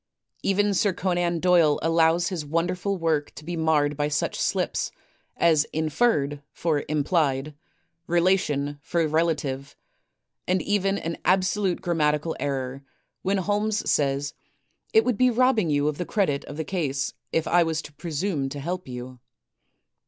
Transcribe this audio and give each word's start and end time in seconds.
Even 0.41 0.73
Sir 0.73 0.93
Conan 0.93 1.39
Doyle 1.39 1.77
allows 1.83 2.29
his 2.29 2.43
wonderful 2.43 2.97
work 2.97 3.31
to 3.35 3.45
be 3.45 3.55
marred 3.55 3.95
by 3.95 4.07
such 4.07 4.39
slips 4.39 4.89
as 5.37 5.65
inferred 5.65 6.41
for 6.51 6.83
implied; 6.89 7.53
relation 8.07 8.79
for 8.81 9.07
relative; 9.07 9.75
and 10.47 10.59
even 10.63 10.97
an 10.97 11.17
absolute 11.23 11.81
grammatical 11.83 12.35
error, 12.39 12.83
when 13.21 13.37
Holmes 13.37 13.87
says, 13.87 14.33
"It 14.91 15.05
would 15.05 15.19
be 15.19 15.29
robbing 15.29 15.69
you 15.69 15.87
of 15.87 15.99
the 15.99 16.05
credit 16.07 16.45
of 16.45 16.57
the 16.57 16.65
case 16.65 17.13
if 17.31 17.45
I 17.47 17.61
was 17.61 17.79
to 17.83 17.93
presume 17.93 18.49
to 18.49 18.59
help 18.59 18.87
you." 18.87 19.19